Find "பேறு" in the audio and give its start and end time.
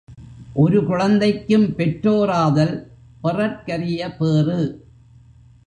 4.15-4.59